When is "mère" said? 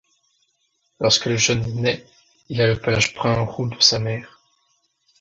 3.99-4.41